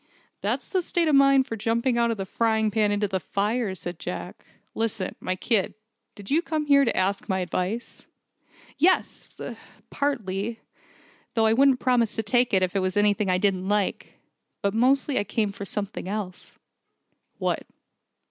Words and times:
"That's 0.41 0.67
the 0.67 0.81
state 0.81 1.07
of 1.07 1.13
mind 1.13 1.45
for 1.45 1.55
jumping 1.55 1.95
out 1.95 2.09
of 2.09 2.17
the 2.17 2.25
frying 2.25 2.71
pan 2.71 2.91
into 2.91 3.07
the 3.07 3.19
fire," 3.19 3.75
said 3.75 3.99
Jack. 3.99 4.43
"Listen, 4.73 5.15
my 5.19 5.35
kid, 5.35 5.75
did 6.15 6.31
you 6.31 6.41
come 6.41 6.65
here 6.65 6.83
to 6.83 6.87
me 6.89 6.91
to 6.91 6.97
ask 6.97 7.29
my 7.29 7.37
advice?" 7.37 8.07
"Yes, 8.79 9.29
partly. 9.91 10.59
Though 11.35 11.45
I 11.45 11.53
wouldn't 11.53 11.79
promise 11.79 12.15
to 12.15 12.23
take 12.23 12.51
it 12.51 12.63
if 12.63 12.75
it 12.75 12.79
was 12.79 12.97
anything 12.97 13.29
I 13.29 13.37
didn't 13.37 13.67
like. 13.69 14.13
But 14.63 14.73
mostly 14.73 15.19
I 15.19 15.23
came 15.23 15.51
for 15.51 15.65
something 15.65 16.07
else." 16.09 16.57
"What?" 17.37 17.67